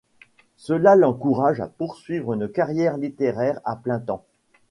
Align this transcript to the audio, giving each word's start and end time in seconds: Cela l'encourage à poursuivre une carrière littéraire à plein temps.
Cela 0.57 0.95
l'encourage 0.95 1.61
à 1.61 1.67
poursuivre 1.67 2.33
une 2.33 2.49
carrière 2.51 2.97
littéraire 2.97 3.59
à 3.65 3.75
plein 3.75 3.99
temps. 3.99 4.25